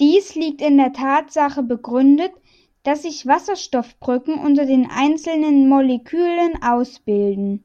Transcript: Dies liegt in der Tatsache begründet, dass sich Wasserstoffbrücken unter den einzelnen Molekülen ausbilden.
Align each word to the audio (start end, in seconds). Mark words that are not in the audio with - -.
Dies 0.00 0.34
liegt 0.34 0.62
in 0.62 0.78
der 0.78 0.94
Tatsache 0.94 1.62
begründet, 1.62 2.32
dass 2.84 3.02
sich 3.02 3.26
Wasserstoffbrücken 3.26 4.38
unter 4.38 4.64
den 4.64 4.88
einzelnen 4.90 5.68
Molekülen 5.68 6.62
ausbilden. 6.62 7.62